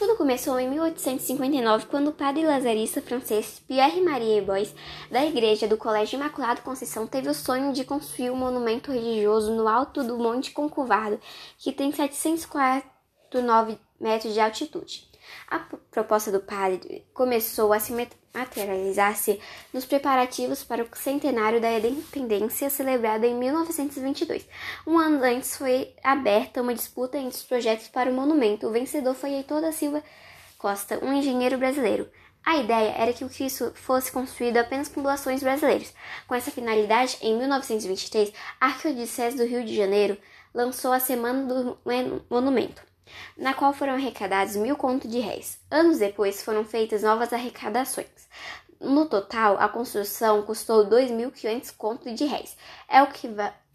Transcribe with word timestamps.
Tudo 0.00 0.16
começou 0.16 0.58
em 0.58 0.66
1859, 0.66 1.84
quando 1.84 2.08
o 2.08 2.12
padre 2.14 2.42
lazarista 2.42 3.02
francês 3.02 3.60
Pierre-Marie 3.68 4.40
Bois, 4.40 4.74
da 5.10 5.26
igreja 5.26 5.68
do 5.68 5.76
Colégio 5.76 6.16
Imaculado 6.16 6.62
Conceição, 6.62 7.06
teve 7.06 7.28
o 7.28 7.34
sonho 7.34 7.70
de 7.74 7.84
construir 7.84 8.30
um 8.30 8.36
monumento 8.36 8.90
religioso 8.90 9.54
no 9.54 9.68
alto 9.68 10.02
do 10.02 10.16
Monte 10.16 10.52
Concovardo, 10.52 11.20
que 11.58 11.70
tem 11.70 11.92
749 11.92 13.78
metros 14.00 14.32
de 14.32 14.40
altitude. 14.40 15.06
A 15.46 15.58
proposta 15.90 16.32
do 16.32 16.40
padre 16.40 17.06
começou 17.12 17.70
a 17.70 17.78
se 17.78 17.92
materializar-se 18.32 19.40
nos 19.72 19.84
preparativos 19.84 20.62
para 20.62 20.82
o 20.82 20.88
centenário 20.96 21.60
da 21.60 21.70
independência 21.70 22.70
celebrado 22.70 23.24
em 23.24 23.34
1922. 23.34 24.46
Um 24.86 24.98
ano 24.98 25.22
antes 25.24 25.56
foi 25.56 25.94
aberta 26.02 26.62
uma 26.62 26.74
disputa 26.74 27.18
entre 27.18 27.36
os 27.36 27.42
projetos 27.42 27.88
para 27.88 28.10
o 28.10 28.14
monumento. 28.14 28.66
O 28.66 28.72
vencedor 28.72 29.14
foi 29.14 29.34
Heitor 29.34 29.60
da 29.60 29.72
Silva 29.72 30.02
Costa, 30.58 31.04
um 31.04 31.12
engenheiro 31.12 31.58
brasileiro. 31.58 32.08
A 32.44 32.56
ideia 32.56 32.94
era 32.96 33.12
que 33.12 33.24
o 33.24 33.28
Cristo 33.28 33.72
fosse 33.74 34.10
construído 34.10 34.56
apenas 34.56 34.88
com 34.88 35.02
doações 35.02 35.42
brasileiras. 35.42 35.92
Com 36.26 36.34
essa 36.34 36.50
finalidade, 36.50 37.18
em 37.20 37.36
1923, 37.36 38.32
a 38.60 38.66
Arquidiocese 38.66 39.36
do 39.36 39.44
Rio 39.44 39.64
de 39.64 39.76
Janeiro 39.76 40.16
lançou 40.54 40.92
a 40.92 41.00
Semana 41.00 41.44
do 41.46 41.78
Monumento 42.30 42.89
na 43.36 43.54
qual 43.54 43.72
foram 43.72 43.94
arrecadados 43.94 44.56
mil 44.56 44.76
contos 44.76 45.10
de 45.10 45.18
réis. 45.18 45.58
Anos 45.70 45.98
depois 45.98 46.42
foram 46.42 46.64
feitas 46.64 47.02
novas 47.02 47.32
arrecadações. 47.32 48.06
No 48.80 49.06
total, 49.06 49.58
a 49.58 49.68
construção 49.68 50.42
custou 50.42 50.86
2.500 50.86 51.74
contos 51.76 52.14
de 52.14 52.24
réis. 52.24 52.56
É 52.88 53.02
o 53.02 53.08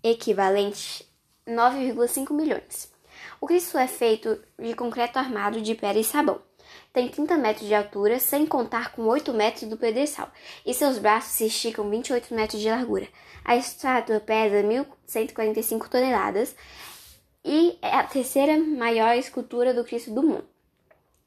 equivalente 0.04 1.08
a 1.48 1.52
9,5 1.52 2.34
milhões. 2.34 2.92
O 3.40 3.46
Cristo 3.46 3.78
é 3.78 3.88
feito 3.88 4.40
de 4.58 4.74
concreto 4.74 5.20
armado 5.20 5.62
de 5.62 5.76
pedra 5.76 6.00
e 6.00 6.04
sabão. 6.04 6.42
Tem 6.92 7.08
30 7.08 7.38
metros 7.38 7.68
de 7.68 7.76
altura, 7.76 8.20
sem 8.20 8.46
contar 8.46 8.94
com 8.94 9.04
8 9.04 9.34
metros 9.34 9.70
do 9.70 9.78
pedestal, 9.78 10.32
e 10.66 10.74
seus 10.74 10.98
braços 10.98 11.34
se 11.34 11.46
esticam 11.46 11.90
28 11.90 12.34
metros 12.34 12.62
de 12.62 12.70
largura. 12.70 13.08
A 13.44 13.56
estátua 13.56 14.20
pesa 14.20 14.64
1.145 14.64 15.88
toneladas 15.88 16.56
e 17.46 17.78
é 17.80 17.96
a 17.96 18.04
terceira 18.04 18.58
maior 18.58 19.16
escultura 19.16 19.72
do 19.72 19.84
Cristo 19.84 20.12
do 20.12 20.24
mundo. 20.24 20.46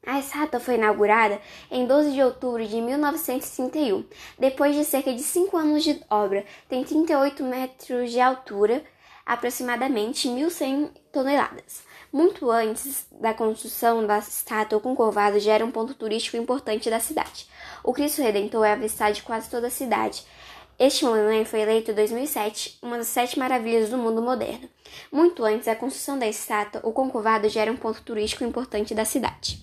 A 0.05 0.19
estátua 0.19 0.59
foi 0.59 0.75
inaugurada 0.75 1.39
em 1.71 1.85
12 1.85 2.11
de 2.11 2.21
outubro 2.21 2.65
de 2.65 2.81
1931, 2.81 4.05
depois 4.37 4.75
de 4.75 4.83
cerca 4.83 5.13
de 5.13 5.21
5 5.21 5.55
anos 5.55 5.83
de 5.83 6.01
obra. 6.09 6.45
Tem 6.67 6.83
38 6.83 7.43
metros 7.43 8.11
de 8.11 8.19
altura, 8.19 8.83
aproximadamente 9.25 10.27
1.100 10.27 10.89
toneladas. 11.11 11.83
Muito 12.11 12.49
antes 12.49 13.05
da 13.11 13.33
construção 13.33 14.07
da 14.07 14.17
estátua, 14.17 14.79
Concovado 14.79 15.39
já 15.39 15.53
era 15.53 15.65
um 15.65 15.71
ponto 15.71 15.93
turístico 15.93 16.37
importante 16.37 16.89
da 16.89 16.99
cidade. 16.99 17.47
O 17.83 17.93
Cristo 17.93 18.21
Redentor 18.21 18.65
é 18.65 18.73
avistado 18.73 19.13
de 19.13 19.23
quase 19.23 19.49
toda 19.49 19.67
a 19.67 19.71
cidade. 19.71 20.25
Este 20.79 21.03
monumento 21.03 21.49
foi 21.49 21.59
eleito 21.59 21.91
em 21.91 21.93
2007 21.93 22.79
uma 22.81 22.97
das 22.97 23.09
sete 23.09 23.37
maravilhas 23.37 23.89
do 23.89 23.97
mundo 23.97 24.21
moderno. 24.21 24.69
Muito 25.11 25.43
antes 25.43 25.65
da 25.65 25.75
construção 25.75 26.17
da 26.17 26.25
estátua, 26.25 26.79
o 26.85 26.93
Concovado 26.93 27.49
já 27.49 27.63
era 27.63 27.71
um 27.71 27.75
ponto 27.75 28.01
turístico 28.01 28.45
importante 28.45 28.95
da 28.95 29.03
cidade. 29.03 29.57